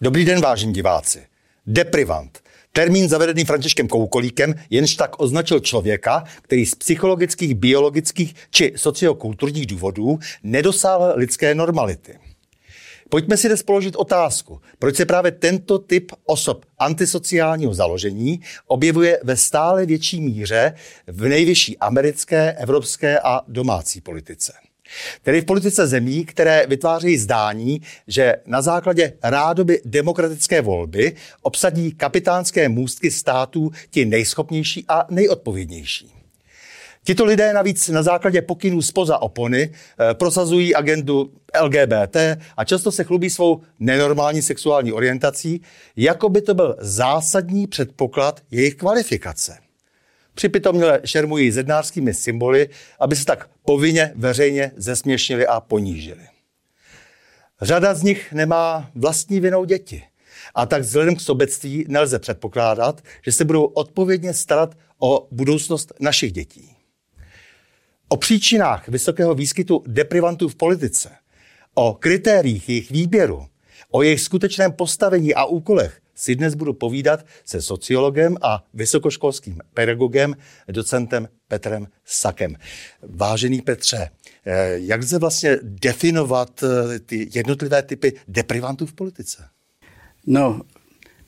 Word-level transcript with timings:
Dobrý 0.00 0.24
den, 0.24 0.40
vážení 0.40 0.72
diváci. 0.72 1.26
Deprivant. 1.66 2.42
Termín 2.72 3.08
zavedený 3.08 3.44
Františkem 3.44 3.88
Koukolíkem 3.88 4.54
jenž 4.70 4.94
tak 4.94 5.20
označil 5.20 5.60
člověka, 5.60 6.24
který 6.42 6.66
z 6.66 6.74
psychologických, 6.74 7.54
biologických 7.54 8.34
či 8.50 8.72
sociokulturních 8.76 9.66
důvodů 9.66 10.18
nedosáhl 10.42 11.12
lidské 11.16 11.54
normality. 11.54 12.18
Pojďme 13.08 13.36
si 13.36 13.48
dnes 13.48 13.62
položit 13.62 13.96
otázku, 13.96 14.60
proč 14.78 14.96
se 14.96 15.06
právě 15.06 15.32
tento 15.32 15.78
typ 15.78 16.12
osob 16.24 16.64
antisociálního 16.78 17.74
založení 17.74 18.40
objevuje 18.66 19.20
ve 19.24 19.36
stále 19.36 19.86
větší 19.86 20.20
míře 20.20 20.74
v 21.06 21.28
nejvyšší 21.28 21.78
americké, 21.78 22.52
evropské 22.52 23.20
a 23.20 23.40
domácí 23.48 24.00
politice. 24.00 24.52
Tedy 25.22 25.40
v 25.40 25.44
politice 25.44 25.86
zemí, 25.86 26.24
které 26.24 26.66
vytvářejí 26.66 27.18
zdání, 27.18 27.82
že 28.06 28.36
na 28.46 28.62
základě 28.62 29.12
rádoby 29.22 29.80
demokratické 29.84 30.60
volby 30.60 31.12
obsadí 31.42 31.92
kapitánské 31.92 32.68
můstky 32.68 33.10
států 33.10 33.70
ti 33.90 34.04
nejschopnější 34.04 34.84
a 34.88 35.06
nejodpovědnější. 35.10 36.18
Tito 37.04 37.24
lidé 37.24 37.52
navíc 37.52 37.88
na 37.88 38.02
základě 38.02 38.42
pokynů 38.42 38.82
spoza 38.82 39.18
opony 39.18 39.70
eh, 39.70 40.14
prosazují 40.14 40.74
agendu 40.74 41.32
LGBT 41.62 42.16
a 42.56 42.64
často 42.64 42.92
se 42.92 43.04
chlubí 43.04 43.30
svou 43.30 43.60
nenormální 43.80 44.42
sexuální 44.42 44.92
orientací, 44.92 45.62
jako 45.96 46.28
by 46.28 46.42
to 46.42 46.54
byl 46.54 46.76
zásadní 46.80 47.66
předpoklad 47.66 48.40
jejich 48.50 48.74
kvalifikace. 48.74 49.67
Připitomě 50.38 50.86
šermují 51.04 51.50
zednářskými 51.50 52.14
symboly, 52.14 52.68
aby 53.00 53.16
se 53.16 53.24
tak 53.24 53.50
povinně 53.64 54.12
veřejně 54.14 54.72
zesměšnili 54.76 55.46
a 55.46 55.60
ponížili. 55.60 56.26
Řada 57.62 57.94
z 57.94 58.02
nich 58.02 58.32
nemá 58.32 58.90
vlastní 58.94 59.40
vinou 59.40 59.64
děti. 59.64 60.02
A 60.54 60.66
tak 60.66 60.82
vzhledem 60.82 61.16
k 61.16 61.20
sobectví 61.20 61.84
nelze 61.88 62.18
předpokládat, 62.18 63.02
že 63.24 63.32
se 63.32 63.44
budou 63.44 63.64
odpovědně 63.64 64.34
starat 64.34 64.74
o 64.98 65.28
budoucnost 65.30 65.92
našich 66.00 66.32
dětí. 66.32 66.76
O 68.08 68.16
příčinách 68.16 68.88
vysokého 68.88 69.34
výskytu 69.34 69.84
deprivantů 69.86 70.48
v 70.48 70.56
politice, 70.56 71.10
o 71.74 71.94
kritériích 71.94 72.68
jejich 72.68 72.90
výběru, 72.90 73.46
o 73.90 74.02
jejich 74.02 74.20
skutečném 74.20 74.72
postavení 74.72 75.34
a 75.34 75.44
úkolech 75.44 76.00
si 76.18 76.36
dnes 76.36 76.54
budu 76.54 76.72
povídat 76.72 77.26
se 77.44 77.62
sociologem 77.62 78.36
a 78.42 78.64
vysokoškolským 78.74 79.58
pedagogem, 79.74 80.34
docentem 80.68 81.28
Petrem 81.48 81.86
Sakem. 82.04 82.56
Vážený 83.02 83.60
Petře, 83.60 84.10
eh, 84.46 84.78
jak 84.78 85.00
lze 85.00 85.18
vlastně 85.18 85.58
definovat 85.62 86.62
eh, 86.62 86.98
ty 86.98 87.28
jednotlivé 87.34 87.82
typy 87.82 88.12
deprivantů 88.28 88.86
v 88.86 88.92
politice? 88.92 89.44
No, 90.26 90.60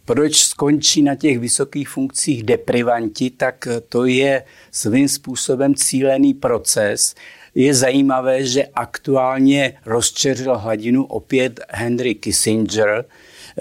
proč 0.05 0.37
skončí 0.37 1.03
na 1.03 1.15
těch 1.15 1.39
vysokých 1.39 1.89
funkcích 1.89 2.43
deprivanti, 2.43 3.31
tak 3.31 3.69
to 3.89 4.05
je 4.05 4.45
svým 4.71 5.09
způsobem 5.09 5.75
cílený 5.75 6.35
proces. 6.35 7.15
Je 7.55 7.75
zajímavé, 7.75 8.47
že 8.47 8.67
aktuálně 8.75 9.75
rozčeřil 9.85 10.59
hladinu 10.59 11.05
opět 11.05 11.61
Henry 11.69 12.15
Kissinger, 12.15 13.05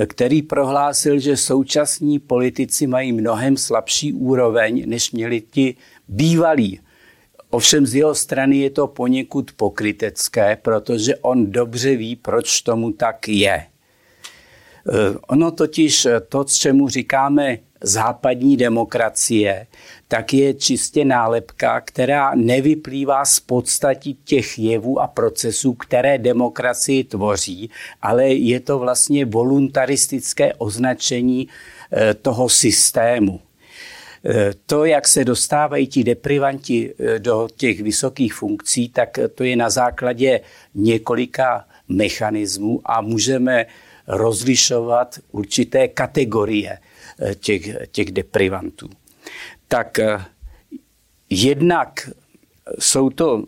který 0.06 0.42
prohlásil, 0.42 1.20
že 1.20 1.38
současní 1.38 2.20
politici 2.20 2.88
mají 2.88 3.12
mnohem 3.12 3.58
slabší 3.58 4.14
úroveň, 4.14 4.84
než 4.88 5.12
měli 5.12 5.42
ti 5.42 5.76
bývalí. 6.08 6.80
Ovšem 7.50 7.86
z 7.86 7.96
jeho 7.96 8.16
strany 8.16 8.58
je 8.58 8.70
to 8.70 8.88
poněkud 8.88 9.52
pokrytecké, 9.52 10.58
protože 10.62 11.16
on 11.16 11.52
dobře 11.52 11.96
ví, 11.96 12.16
proč 12.16 12.62
tomu 12.62 12.92
tak 12.92 13.28
je. 13.28 13.66
Eh, 14.90 15.18
ono 15.28 15.52
totiž 15.52 16.08
to, 16.30 16.44
čemu 16.44 16.90
říkáme 16.90 17.58
západní 17.84 18.58
demokracie, 18.58 19.68
tak 20.12 20.34
je 20.34 20.54
čistě 20.54 21.06
nálepka, 21.06 21.82
která 21.82 22.32
nevyplývá 22.36 23.26
z 23.26 23.40
podstatí 23.40 24.18
těch 24.24 24.60
jevů 24.60 25.00
a 25.00 25.08
procesů, 25.08 25.74
které 25.74 26.18
demokracii 26.18 27.04
tvoří, 27.04 27.70
ale 28.02 28.28
je 28.28 28.60
to 28.60 28.80
vlastně 28.80 29.26
voluntaristické 29.26 30.54
označení 30.54 31.48
eh, 31.92 32.14
toho 32.14 32.50
systému. 32.50 33.40
To, 34.66 34.86
jak 34.86 35.08
se 35.08 35.26
dostávají 35.26 35.88
ti 35.88 36.04
deprivanti 36.04 36.94
do 37.18 37.48
těch 37.56 37.82
vysokých 37.82 38.34
funkcí, 38.34 38.90
tak 38.90 39.20
to 39.36 39.44
je 39.44 39.56
na 39.56 39.70
základě 39.70 40.42
několika 40.76 41.66
mechanismů 41.88 42.82
a 42.86 43.02
můžeme 43.02 43.66
rozlišovat 44.08 45.20
určité 45.32 45.88
kategorie 45.88 46.78
těch, 47.40 47.62
těch 47.92 48.12
deprivantů. 48.12 48.90
Tak 49.70 50.00
eh, 50.00 50.26
jednak 51.30 52.10
jsou 52.80 53.10
to 53.10 53.44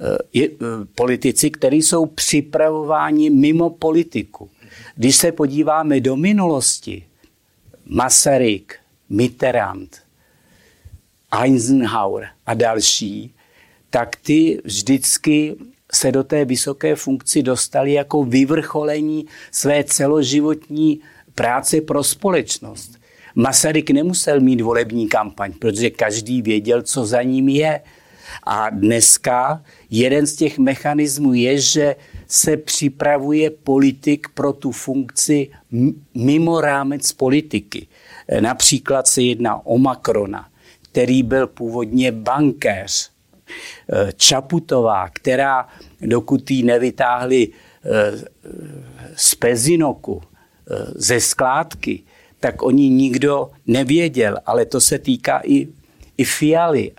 eh, 0.00 0.18
je, 0.32 0.48
politici, 0.94 1.50
kteří 1.50 1.82
jsou 1.82 2.06
připravováni 2.06 3.30
mimo 3.30 3.70
politiku. 3.70 4.50
Když 4.96 5.16
se 5.16 5.32
podíváme 5.32 6.00
do 6.00 6.16
minulosti, 6.16 7.06
Masaryk, 7.86 8.78
Mitterrand, 9.08 10.02
Eisenhower 11.42 12.28
a 12.46 12.54
další, 12.54 13.34
tak 13.90 14.16
ty 14.16 14.60
vždycky 14.64 15.56
se 15.92 16.12
do 16.12 16.24
té 16.24 16.44
vysoké 16.44 16.96
funkci 16.96 17.42
dostali 17.42 17.92
jako 17.92 18.24
vyvrcholení 18.24 19.26
své 19.50 19.84
celoživotní 19.84 21.00
práce 21.34 21.80
pro 21.80 22.04
společnost. 22.04 23.01
Masaryk 23.34 23.90
nemusel 23.90 24.40
mít 24.40 24.60
volební 24.60 25.08
kampaň, 25.08 25.52
protože 25.58 25.90
každý 25.90 26.42
věděl, 26.42 26.82
co 26.82 27.06
za 27.06 27.22
ním 27.22 27.48
je. 27.48 27.80
A 28.46 28.70
dneska 28.70 29.62
jeden 29.90 30.26
z 30.26 30.36
těch 30.36 30.58
mechanismů 30.58 31.34
je, 31.34 31.58
že 31.58 31.96
se 32.26 32.56
připravuje 32.56 33.50
politik 33.50 34.28
pro 34.34 34.52
tu 34.52 34.72
funkci 34.72 35.50
mimo 36.14 36.60
rámec 36.60 37.12
politiky. 37.12 37.86
Například 38.40 39.06
se 39.06 39.22
jedná 39.22 39.66
o 39.66 39.78
Macrona, 39.78 40.48
který 40.82 41.22
byl 41.22 41.46
původně 41.46 42.12
bankéř, 42.12 43.12
Eh, 43.88 44.12
Čaputová, 44.16 45.08
která 45.08 45.68
dokud 46.00 46.50
ji 46.50 46.62
nevytáhli 46.62 47.48
eh, 47.48 48.12
z 49.16 49.34
Pezinoku, 49.34 50.22
eh, 50.22 50.74
ze 50.94 51.20
skládky, 51.20 52.02
tak 52.42 52.62
o 52.62 52.70
ní 52.70 52.90
nikdo 52.90 53.50
nevěděl, 53.66 54.36
ale 54.46 54.66
to 54.66 54.80
se 54.80 54.98
týká 54.98 55.40
i, 55.44 55.68
i 56.18 56.24
Fialy, 56.24 56.92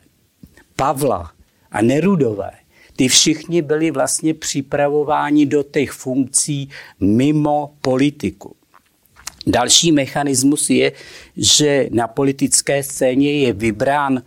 Pavla 0.76 1.32
a 1.72 1.82
Nerudové. 1.82 2.52
Ty 2.96 3.08
všichni 3.08 3.62
byli 3.62 3.92
vlastně 3.92 4.34
připravováni 4.34 5.46
do 5.46 5.64
těch 5.64 5.92
funkcí 5.92 6.70
mimo 7.00 7.74
politiku. 7.82 8.56
Další 9.48 9.92
mechanismus 9.92 10.70
je, 10.70 10.92
že 11.38 11.90
na 11.92 12.08
politické 12.08 12.84
scéně 12.84 13.34
je 13.34 13.54
vybrán 13.54 14.24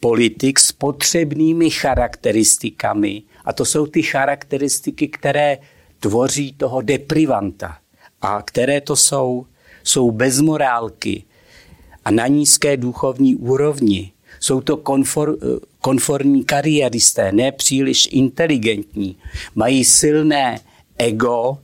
politik 0.00 0.60
s 0.60 0.72
potřebnými 0.72 1.70
charakteristikami. 1.70 3.22
A 3.44 3.52
to 3.52 3.64
jsou 3.64 3.86
ty 3.86 4.02
charakteristiky, 4.02 5.08
které 5.08 5.58
tvoří 6.00 6.52
toho 6.52 6.82
deprivanta. 6.82 7.78
A 8.20 8.42
které 8.42 8.80
to 8.80 8.96
jsou? 8.96 9.46
Jsou 9.84 10.10
bezmorálky 10.10 11.24
a 12.04 12.10
na 12.10 12.26
nízké 12.26 12.76
duchovní 12.76 13.36
úrovni. 13.36 14.12
Jsou 14.40 14.60
to 14.60 14.76
konfor, 14.76 15.38
konformní 15.80 16.44
kariéristé, 16.44 17.32
ne 17.32 17.52
příliš 17.52 18.08
inteligentní. 18.12 19.16
Mají 19.54 19.84
silné 19.84 20.60
ego 20.98 21.58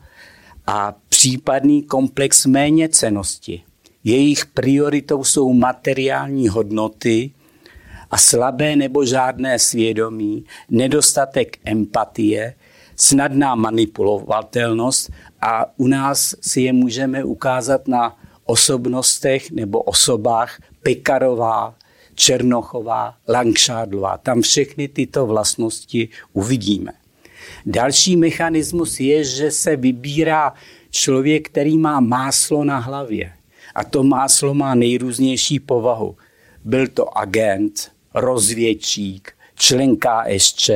a 0.67 0.95
případný 1.09 1.83
komplex 1.83 2.47
méněcenosti. 2.47 3.63
Jejich 4.05 4.47
prioritou 4.47 5.25
jsou 5.25 5.53
materiální 5.53 6.49
hodnoty 6.49 7.31
a 8.11 8.19
slabé 8.19 8.77
nebo 8.77 9.05
žádné 9.05 9.59
svědomí, 9.59 10.45
nedostatek 10.71 11.59
empatie, 11.65 12.55
snadná 13.01 13.55
manipulovatelnost 13.55 15.11
a 15.41 15.67
u 15.77 15.87
nás 15.87 16.35
si 16.41 16.61
je 16.61 16.73
můžeme 16.73 17.25
ukázat 17.25 17.89
na 17.89 18.17
osobnostech 18.45 19.51
nebo 19.51 19.83
osobách 19.83 20.63
Pekarová, 20.83 21.75
Černochová, 22.15 23.15
Langšádlová. 23.29 24.19
Tam 24.19 24.43
všechny 24.43 24.89
tyto 24.89 25.27
vlastnosti 25.27 26.09
uvidíme. 26.33 26.93
Další 27.67 28.17
mechanismus 28.17 29.01
je, 29.01 29.25
že 29.25 29.51
se 29.51 29.77
vybírá 29.77 30.55
člověk, 30.91 31.49
který 31.49 31.79
má 31.79 32.01
máslo 32.01 32.65
na 32.65 32.79
hlavě. 32.79 33.33
A 33.75 33.85
to 33.85 34.03
máslo 34.03 34.55
má 34.55 34.75
nejrůznější 34.75 35.61
povahu. 35.61 36.17
Byl 36.65 36.89
to 36.89 37.19
agent, 37.19 37.93
rozvědčík, 38.15 39.33
člen 39.55 39.97
KSČ, 39.97 40.71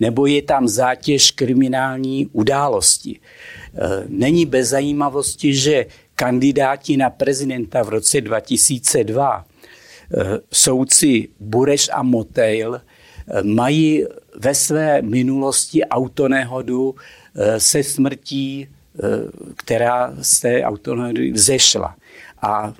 nebo 0.00 0.26
je 0.26 0.42
tam 0.42 0.68
zátěž 0.68 1.30
kriminální 1.30 2.26
události. 2.32 3.20
Není 4.08 4.46
bez 4.46 4.68
zajímavosti, 4.68 5.54
že 5.54 5.86
kandidáti 6.14 6.96
na 6.96 7.10
prezidenta 7.10 7.82
v 7.82 7.88
roce 7.88 8.20
2002, 8.20 9.44
soudci 10.52 11.28
Bureš 11.40 11.90
a 11.92 12.02
Motejl, 12.02 12.80
mají 13.42 14.04
ve 14.38 14.54
své 14.54 15.02
minulosti 15.02 15.84
autonehodu 15.84 16.94
se 17.58 17.82
smrtí 17.82 18.68
která 19.56 20.14
z 20.22 20.40
té 20.40 20.62
autonomie 20.62 21.32
vzešla. 21.32 21.96
A 22.42 22.74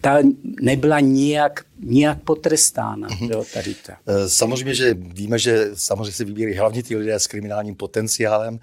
ta 0.00 0.18
nebyla 0.60 1.00
nijak, 1.00 1.65
nijak 1.80 2.22
potrestána. 2.22 3.08
Mm-hmm. 3.08 3.30
Jo, 3.30 3.44
tady 3.54 3.74
ta. 3.74 3.96
Eh, 4.06 4.28
samozřejmě, 4.28 4.74
že 4.74 4.94
víme, 4.94 5.38
že 5.38 5.70
samozřejmě 5.74 6.12
se 6.12 6.24
vybírají 6.24 6.56
hlavně 6.56 6.82
ty 6.82 6.96
lidé 6.96 7.14
s 7.14 7.26
kriminálním 7.26 7.74
potenciálem. 7.74 8.60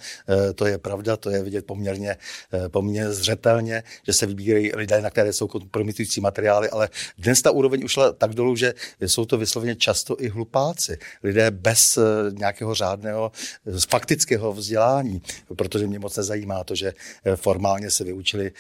To 0.56 0.66
je 0.66 0.78
pravda, 0.78 1.18
to 1.18 1.30
je 1.30 1.44
vidět 1.44 1.66
poměrně, 1.66 2.18
poměrně 2.68 3.12
zřetelně, 3.12 3.84
že 4.06 4.14
se 4.14 4.26
vybírají 4.26 4.72
lidé, 4.76 5.02
na 5.02 5.10
které 5.10 5.34
jsou 5.34 5.48
kompromitující 5.48 6.22
materiály, 6.22 6.70
ale 6.70 6.90
dnes 7.18 7.42
ta 7.42 7.52
úroveň 7.52 7.86
ušla 7.86 8.12
tak 8.12 8.34
dolů, 8.34 8.56
že 8.56 8.74
jsou 9.02 9.26
to 9.26 9.38
vysloveně 9.38 9.76
často 9.76 10.22
i 10.22 10.30
hlupáci. 10.30 10.98
Lidé 11.24 11.52
bez 11.52 12.00
nějakého 12.32 12.76
řádného 12.76 13.32
faktického 13.90 14.54
vzdělání, 14.54 15.22
protože 15.56 15.88
mě 15.88 16.00
moc 16.00 16.18
nezajímá 16.18 16.64
to, 16.64 16.76
že 16.76 16.94
formálně 17.36 17.92
se 17.92 18.04
vyučili 18.04 18.52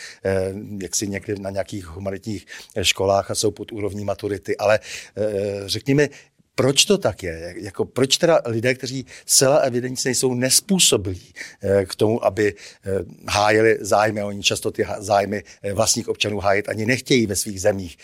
jaksi 0.82 1.08
někdy 1.08 1.40
na 1.40 1.50
nějakých 1.50 1.86
humanitních 1.88 2.46
školách 2.82 3.32
a 3.32 3.36
jsou 3.36 3.52
pod 3.52 3.72
úrovní 3.72 4.06
maturity, 4.44 4.58
ale 4.58 4.80
eh, 5.18 5.64
řekněme, 5.66 6.10
proč 6.56 6.86
to 6.86 6.98
tak 6.98 7.24
je? 7.24 7.56
Jako, 7.58 7.86
proč 7.86 8.18
teda 8.18 8.42
lidé, 8.46 8.76
kteří 8.76 9.06
zcela 9.26 9.58
evidentně 9.58 10.02
nejsou 10.06 10.34
nespůsobilí 10.34 11.34
eh, 11.62 11.86
k 11.86 11.96
tomu, 11.96 12.26
aby 12.26 12.54
eh, 12.54 12.90
hájili 13.28 13.78
zájmy, 13.82 14.24
oni 14.24 14.44
často 14.44 14.72
ty 14.72 14.86
zájmy 15.00 15.44
vlastních 15.74 16.10
občanů 16.10 16.40
hájit 16.40 16.70
ani 16.70 16.86
nechtějí 16.86 17.26
ve 17.28 17.36
svých 17.36 17.62
zemích. 17.62 17.98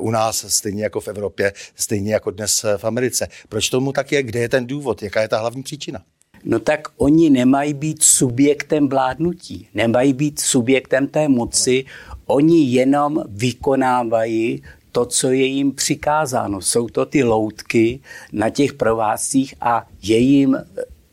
U 0.00 0.10
nás, 0.10 0.44
stejně 0.48 0.82
jako 0.82 1.00
v 1.00 1.08
Evropě, 1.08 1.52
stejně 1.74 2.12
jako 2.14 2.30
dnes 2.30 2.64
v 2.76 2.84
Americe. 2.84 3.28
Proč 3.48 3.70
tomu 3.70 3.92
tak 3.92 4.12
je? 4.12 4.22
Kde 4.22 4.40
je 4.40 4.48
ten 4.48 4.66
důvod? 4.66 5.02
Jaká 5.02 5.22
je 5.22 5.28
ta 5.28 5.38
hlavní 5.38 5.62
příčina? 5.62 6.02
No 6.44 6.58
tak 6.58 6.88
oni 6.96 7.30
nemají 7.30 7.74
být 7.74 8.02
subjektem 8.02 8.88
vládnutí, 8.88 9.68
nemají 9.74 10.12
být 10.12 10.40
subjektem 10.40 11.06
té 11.06 11.28
moci, 11.28 11.84
Oni 12.26 12.64
jenom 12.64 13.24
vykonávají 13.28 14.62
to, 14.94 15.06
co 15.06 15.30
je 15.30 15.44
jim 15.44 15.72
přikázáno. 15.72 16.60
Jsou 16.60 16.88
to 16.88 17.06
ty 17.06 17.24
loutky 17.24 18.00
na 18.32 18.50
těch 18.50 18.72
provázcích 18.72 19.54
a 19.60 19.86
je 20.02 20.18
jim 20.18 20.56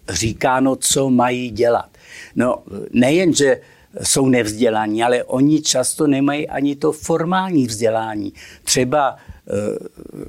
říkáno, 0.10 0.76
co 0.76 1.10
mají 1.10 1.50
dělat. 1.50 1.90
No 2.36 2.64
nejen, 2.94 3.34
že 3.34 3.62
jsou 4.04 4.30
nevzdělaní, 4.30 5.04
ale 5.04 5.24
oni 5.24 5.62
často 5.62 6.08
nemají 6.08 6.48
ani 6.48 6.76
to 6.76 6.92
formální 6.92 7.68
vzdělání. 7.68 8.34
Třeba 8.64 9.18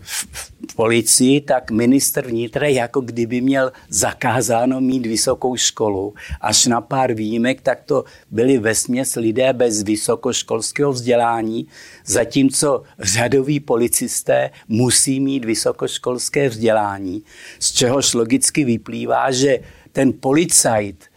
v 0.00 0.74
policii, 0.76 1.40
tak 1.40 1.70
minister 1.70 2.26
vnitra 2.26 2.66
jako 2.66 3.00
kdyby 3.00 3.40
měl 3.40 3.72
zakázáno 3.88 4.80
mít 4.80 5.06
vysokou 5.06 5.56
školu. 5.56 6.14
Až 6.40 6.66
na 6.66 6.80
pár 6.80 7.12
výjimek, 7.12 7.60
tak 7.60 7.82
to 7.84 8.04
byli 8.30 8.58
vesměs 8.58 9.14
lidé 9.14 9.52
bez 9.52 9.82
vysokoškolského 9.82 10.92
vzdělání, 10.92 11.66
zatímco 12.06 12.82
řadoví 12.98 13.60
policisté 13.60 14.50
musí 14.68 15.20
mít 15.20 15.44
vysokoškolské 15.44 16.48
vzdělání, 16.48 17.22
z 17.58 17.72
čehož 17.72 18.14
logicky 18.14 18.64
vyplývá, 18.64 19.30
že 19.30 19.58
ten 19.92 20.12
policajt 20.12 21.11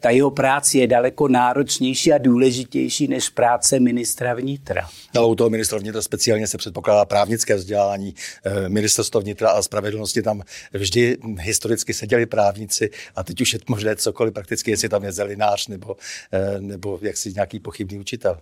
ta 0.00 0.10
jeho 0.10 0.30
práce 0.30 0.78
je 0.78 0.86
daleko 0.86 1.28
náročnější 1.28 2.12
a 2.12 2.18
důležitější 2.18 3.08
než 3.08 3.28
práce 3.28 3.80
ministra 3.80 4.34
vnitra. 4.34 4.88
No, 5.14 5.28
u 5.28 5.34
toho 5.34 5.50
ministra 5.50 5.78
vnitra 5.78 6.02
speciálně 6.02 6.46
se 6.46 6.58
předpokládá 6.58 7.04
právnické 7.04 7.54
vzdělání. 7.54 8.14
Eh, 8.44 8.68
ministerstvo 8.68 9.20
vnitra 9.20 9.50
a 9.50 9.62
spravedlnosti 9.62 10.22
tam 10.22 10.42
vždy 10.72 11.16
historicky 11.40 11.94
seděli 11.94 12.26
právníci 12.26 12.90
a 13.16 13.24
teď 13.24 13.40
už 13.40 13.52
je 13.52 13.58
možné 13.68 13.96
cokoliv 13.96 14.34
prakticky, 14.34 14.70
jestli 14.70 14.88
tam 14.88 15.04
je 15.04 15.12
zelinář 15.12 15.68
nebo, 15.68 15.96
eh, 16.32 16.60
nebo 16.60 16.98
jaksi 17.02 17.32
nějaký 17.32 17.60
pochybný 17.60 17.98
učitel. 17.98 18.38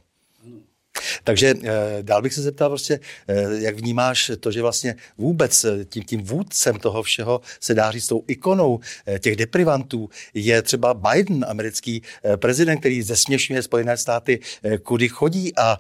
Takže 1.25 1.55
eh, 1.65 2.03
dál 2.03 2.23
bych 2.23 2.35
se 2.35 2.43
zeptal 2.43 2.69
prostě, 2.69 3.01
eh, 3.29 3.47
jak 3.59 3.77
vnímáš 3.77 4.31
to, 4.41 4.53
že 4.53 4.63
vlastně 4.63 4.95
vůbec 5.19 5.65
eh, 5.65 5.85
tím, 5.85 6.03
tím 6.03 6.23
vůdcem 6.23 6.79
toho 6.79 7.03
všeho 7.03 7.41
se 7.61 7.75
dá 7.75 7.91
říct 7.91 8.07
tou 8.07 8.25
ikonou 8.27 8.81
těch 9.19 9.37
deprivantů 9.37 10.11
je 10.35 10.63
třeba 10.63 10.95
Biden, 10.95 11.45
americký 11.49 12.03
prezident, 12.37 12.79
který 12.79 13.03
zesměšňuje 13.03 13.63
Spojené 13.63 13.97
státy, 13.97 14.41
kudy 14.83 15.09
chodí 15.09 15.53
a 15.59 15.79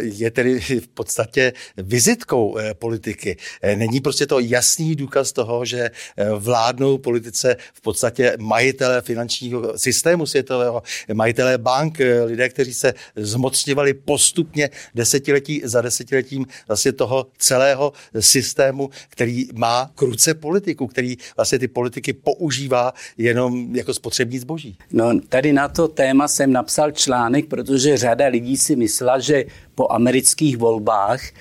je 0.00 0.30
tedy 0.30 0.60
v 0.60 0.88
podstatě 0.88 1.52
vizitkou 1.76 2.58
politiky. 2.78 3.36
Není 3.74 4.00
prostě 4.00 4.26
to 4.26 4.40
jasný 4.40 4.96
důkaz 4.96 5.32
toho, 5.32 5.64
že 5.64 5.90
vládnou 6.38 6.98
politice 6.98 7.56
v 7.74 7.80
podstatě 7.80 8.36
majitele 8.38 9.02
finančního 9.02 9.78
systému 9.78 10.26
světového, 10.26 10.82
majitele 11.12 11.58
bank, 11.58 11.98
lidé, 12.24 12.48
kteří 12.48 12.74
se 12.74 12.94
zmocňovali 13.16 13.94
postupně 14.42 14.70
desetiletí 14.94 15.62
za 15.64 15.80
desetiletím 15.80 16.46
vlastně 16.68 16.92
toho 16.92 17.26
celého 17.38 17.92
systému, 18.20 18.90
který 19.08 19.48
má 19.54 19.90
kruce 19.94 20.34
politiku, 20.34 20.86
který 20.86 21.16
vlastně 21.36 21.58
ty 21.58 21.68
politiky 21.68 22.12
používá 22.12 22.92
jenom 23.18 23.76
jako 23.76 23.94
spotřební 23.94 24.38
zboží. 24.38 24.76
No, 24.92 25.20
tady 25.28 25.52
na 25.52 25.68
to 25.68 25.88
téma 25.88 26.28
jsem 26.28 26.52
napsal 26.52 26.90
článek, 26.90 27.46
protože 27.46 27.96
řada 27.96 28.26
lidí 28.26 28.56
si 28.56 28.76
myslela, 28.76 29.18
že 29.18 29.44
po 29.74 29.92
amerických 29.92 30.56
volbách 30.56 31.20
eh, 31.24 31.32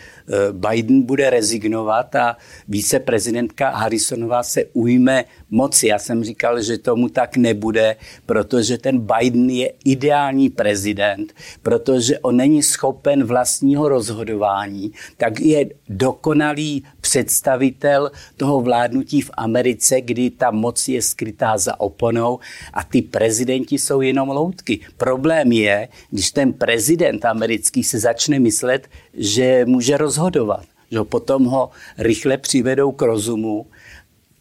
Biden 0.52 1.02
bude 1.02 1.30
rezignovat 1.30 2.16
a 2.16 2.38
viceprezidentka 2.68 3.70
Harrisonová 3.70 4.44
se 4.44 4.66
ujme 4.74 5.26
moci. 5.50 5.88
Já 5.88 6.00
jsem 6.00 6.24
říkal, 6.24 6.62
že 6.62 6.78
tomu 6.78 7.10
tak 7.10 7.38
nebude, 7.38 7.96
protože 8.26 8.78
ten 8.78 9.00
Biden 9.00 9.50
je 9.50 9.74
ideální 9.86 10.50
prezident, 10.50 11.34
protože 11.64 12.20
on 12.20 12.38
není 12.38 12.64
schopen 12.64 13.24
vlastního 13.24 13.90
rozhodování, 13.90 14.92
tak 15.18 15.40
je 15.40 15.66
dokonalý 15.90 16.84
představitel 17.02 18.12
toho 18.38 18.62
vládnutí 18.62 19.22
v 19.22 19.32
Americe, 19.38 20.02
kdy 20.02 20.30
ta 20.30 20.52
moc 20.52 20.88
je 20.88 21.02
skrytá 21.02 21.58
za 21.58 21.80
oponou 21.80 22.40
a 22.74 22.84
ty 22.84 23.02
prezidenti 23.02 23.78
jsou 23.78 24.02
jenom 24.02 24.30
loutky. 24.30 24.80
Problém 24.98 25.52
je, 25.52 25.88
když 26.10 26.32
ten 26.32 26.54
prezident 26.54 27.26
americký 27.26 27.84
se 27.84 28.00
začne 28.00 28.21
myslet, 28.40 28.88
že 29.14 29.66
může 29.66 29.98
rozhodovat. 29.98 30.66
Že 30.92 31.04
potom 31.04 31.46
ho 31.46 31.70
rychle 31.98 32.38
přivedou 32.38 32.92
k 32.92 33.02
rozumu 33.02 33.66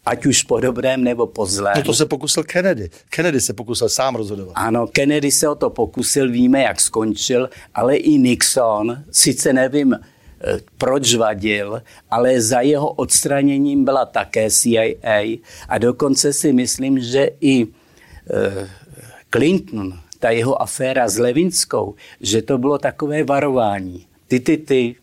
ať 0.05 0.25
už 0.25 0.43
po 0.43 0.59
dobrém 0.59 1.03
nebo 1.03 1.27
po 1.27 1.45
zlém. 1.45 1.73
No 1.77 1.83
to 1.83 1.93
se 1.93 2.05
pokusil 2.05 2.43
Kennedy. 2.43 2.89
Kennedy 3.09 3.41
se 3.41 3.53
pokusil 3.53 3.89
sám 3.89 4.15
rozhodovat. 4.15 4.53
Ano, 4.55 4.87
Kennedy 4.87 5.31
se 5.31 5.49
o 5.49 5.55
to 5.55 5.69
pokusil, 5.69 6.31
víme, 6.31 6.61
jak 6.61 6.81
skončil, 6.81 7.49
ale 7.75 7.95
i 7.95 8.17
Nixon, 8.17 9.03
sice 9.11 9.53
nevím, 9.53 9.93
eh, 9.93 10.59
proč 10.77 11.15
vadil, 11.15 11.81
ale 12.09 12.41
za 12.41 12.61
jeho 12.61 12.89
odstraněním 12.89 13.85
byla 13.85 14.05
také 14.05 14.51
CIA 14.51 15.39
a 15.69 15.77
dokonce 15.77 16.33
si 16.33 16.53
myslím, 16.53 16.99
že 16.99 17.29
i 17.41 17.67
eh, 17.67 18.69
Clinton, 19.29 19.99
ta 20.21 20.29
jeho 20.29 20.61
aféra 20.61 21.09
s 21.09 21.17
Levinskou, 21.17 21.95
že 22.21 22.41
to 22.41 22.57
bylo 22.57 22.77
takové 22.77 23.23
varování. 23.23 24.05
Ty, 24.27 24.39
ty, 24.39 24.57
ty, 24.57 24.95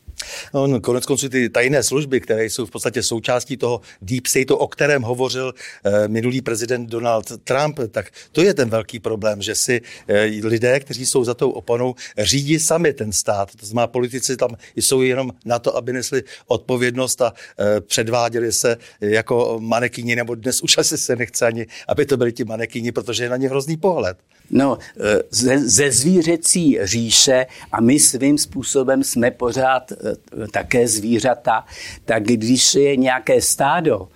No, 0.54 0.80
konec 0.80 1.06
konců 1.06 1.28
ty 1.28 1.48
tajné 1.48 1.82
služby, 1.82 2.20
které 2.20 2.44
jsou 2.44 2.66
v 2.66 2.70
podstatě 2.70 3.02
součástí 3.02 3.56
toho 3.56 3.80
deep 4.02 4.26
state, 4.26 4.50
o 4.50 4.68
kterém 4.68 5.02
hovořil 5.02 5.54
eh, 5.84 6.08
minulý 6.08 6.42
prezident 6.42 6.86
Donald 6.86 7.32
Trump, 7.44 7.80
tak 7.90 8.10
to 8.32 8.42
je 8.42 8.54
ten 8.54 8.68
velký 8.68 8.98
problém, 8.98 9.42
že 9.42 9.54
si 9.54 9.80
eh, 10.08 10.24
lidé, 10.42 10.80
kteří 10.80 11.06
jsou 11.06 11.24
za 11.24 11.34
tou 11.34 11.50
oponou, 11.50 11.94
řídí 12.18 12.58
sami 12.58 12.92
ten 12.92 13.12
stát. 13.12 13.56
To 13.56 13.66
znamená, 13.66 13.86
politici 13.86 14.36
tam 14.36 14.50
jsou 14.76 15.02
jenom 15.02 15.30
na 15.44 15.58
to, 15.58 15.76
aby 15.76 15.92
nesli 15.92 16.22
odpovědnost 16.46 17.22
a 17.22 17.32
eh, 17.58 17.80
předváděli 17.80 18.52
se 18.52 18.76
jako 19.00 19.56
manekyni, 19.60 20.16
nebo 20.16 20.34
dnes 20.34 20.62
už 20.62 20.78
asi 20.78 20.98
se 20.98 21.16
nechce 21.16 21.46
ani, 21.46 21.66
aby 21.88 22.06
to 22.06 22.16
byli 22.16 22.32
ti 22.32 22.44
manekyni, 22.44 22.92
protože 22.92 23.24
je 23.24 23.30
na 23.30 23.36
ně 23.36 23.48
hrozný 23.48 23.76
pohled. 23.76 24.18
No, 24.50 24.78
e, 25.00 25.22
ze, 25.30 25.58
ze 25.58 25.92
zvířecí 25.92 26.78
říše 26.82 27.46
a 27.72 27.80
my 27.80 27.98
svým 27.98 28.38
způsobem 28.38 29.04
jsme 29.04 29.30
pořád 29.30 29.92
e, 29.92 30.07
také 30.52 30.88
zvířata, 30.88 31.64
tak 32.04 32.22
když 32.22 32.74
je 32.74 32.96
nějaké 32.96 33.40
stádo 33.40 34.08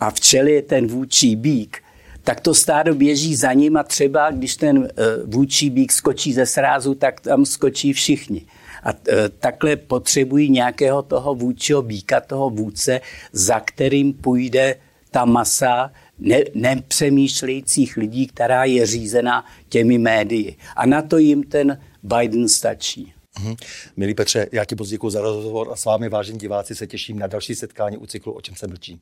a 0.00 0.10
včely 0.10 0.52
je 0.52 0.62
ten 0.62 0.86
vůči 0.86 1.36
bík, 1.36 1.82
tak 2.24 2.40
to 2.40 2.54
stádo 2.54 2.94
běží 2.94 3.36
za 3.36 3.52
ním 3.52 3.76
a 3.76 3.82
třeba, 3.82 4.30
když 4.30 4.56
ten 4.56 4.84
e, 4.84 5.02
vůči 5.26 5.70
bík 5.70 5.92
skočí 5.92 6.32
ze 6.32 6.46
srázu, 6.46 6.94
tak 6.94 7.20
tam 7.20 7.46
skočí 7.46 7.92
všichni. 7.92 8.46
A 8.82 8.92
takhle 9.38 9.76
potřebují 9.76 10.50
nějakého 10.50 11.02
toho 11.02 11.34
vůčího 11.34 11.82
bíka, 11.82 12.20
toho 12.20 12.50
vůdce, 12.50 13.00
za 13.32 13.60
kterým 13.60 14.12
půjde 14.12 14.76
ta 15.10 15.24
masa 15.24 15.92
ne, 16.18 16.40
nepřemýšlejících 16.54 17.96
lidí, 17.96 18.26
která 18.26 18.64
je 18.64 18.86
řízena 18.86 19.44
těmi 19.68 19.98
médii. 19.98 20.56
A 20.76 20.86
na 20.86 21.02
to 21.02 21.18
jim 21.18 21.42
ten 21.42 21.78
Biden 22.02 22.48
stačí. 22.48 23.12
Mhm. 23.38 23.54
Milí 23.96 24.14
Petře, 24.14 24.46
já 24.52 24.64
ti 24.64 24.74
moc 24.74 24.88
děkuji 24.88 25.10
za 25.10 25.20
rozhovor 25.20 25.72
a 25.72 25.76
s 25.76 25.84
vámi, 25.84 26.08
vážení 26.08 26.38
diváci, 26.38 26.74
se 26.74 26.86
těším 26.86 27.18
na 27.18 27.26
další 27.26 27.54
setkání 27.54 27.96
u 27.96 28.06
cyklu 28.06 28.32
O 28.32 28.40
čem 28.40 28.56
se 28.56 28.66
mlčí. 28.66 29.00